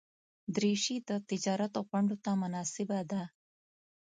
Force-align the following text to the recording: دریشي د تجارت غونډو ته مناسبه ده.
دریشي 0.55 0.95
د 1.09 1.11
تجارت 1.29 1.73
غونډو 1.89 2.15
ته 2.23 2.31
مناسبه 2.41 2.99
ده. 3.11 3.23